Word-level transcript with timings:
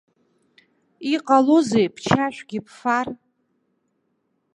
Иҟалозеи 1.13 1.87
бчашәгьы 1.95 2.59
бфар? 2.65 3.07